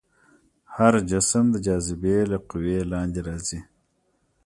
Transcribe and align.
هر 0.75 0.93
جسم 1.11 1.45
د 1.51 1.55
جاذبې 1.65 2.17
له 2.31 2.37
قوې 2.49 2.79
لاندې 2.91 3.19
راځي. 3.27 3.59